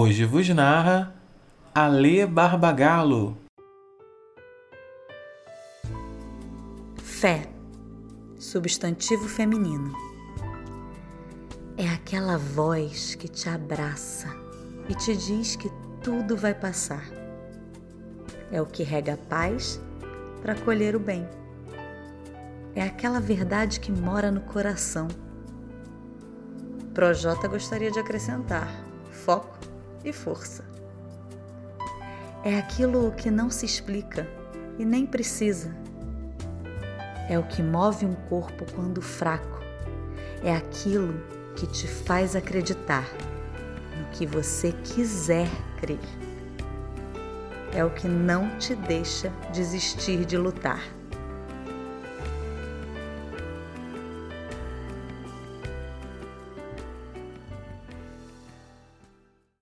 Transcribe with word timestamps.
Hoje 0.00 0.24
vos 0.24 0.48
narra 0.50 1.12
Alê 1.74 2.24
Barbagalo. 2.24 3.36
Fé, 7.02 7.48
substantivo 8.38 9.28
feminino. 9.28 9.92
É 11.76 11.88
aquela 11.88 12.38
voz 12.38 13.16
que 13.16 13.26
te 13.26 13.48
abraça 13.48 14.28
e 14.88 14.94
te 14.94 15.16
diz 15.16 15.56
que 15.56 15.68
tudo 16.00 16.36
vai 16.36 16.54
passar. 16.54 17.02
É 18.52 18.62
o 18.62 18.66
que 18.66 18.84
rega 18.84 19.14
a 19.14 19.16
paz 19.16 19.80
para 20.40 20.54
colher 20.54 20.94
o 20.94 21.00
bem. 21.00 21.28
É 22.72 22.82
aquela 22.82 23.18
verdade 23.18 23.80
que 23.80 23.90
mora 23.90 24.30
no 24.30 24.42
coração. 24.42 25.08
Projota 26.94 27.48
gostaria 27.48 27.90
de 27.90 27.98
acrescentar 27.98 28.68
foco 29.10 29.58
e 30.04 30.12
força. 30.12 30.64
É 32.44 32.58
aquilo 32.58 33.12
que 33.12 33.30
não 33.30 33.50
se 33.50 33.66
explica 33.66 34.26
e 34.78 34.84
nem 34.84 35.04
precisa 35.04 35.74
é 37.28 37.38
o 37.38 37.42
que 37.42 37.62
move 37.62 38.06
um 38.06 38.14
corpo 38.14 38.64
quando 38.74 39.02
fraco, 39.02 39.60
é 40.42 40.54
aquilo 40.56 41.22
que 41.54 41.66
te 41.66 41.86
faz 41.86 42.34
acreditar 42.34 43.06
no 43.98 44.06
que 44.10 44.24
você 44.24 44.72
quiser 44.72 45.48
crer. 45.78 46.00
É 47.72 47.84
o 47.84 47.90
que 47.90 48.08
não 48.08 48.56
te 48.58 48.74
deixa 48.74 49.30
desistir 49.52 50.24
de 50.24 50.38
lutar. 50.38 50.82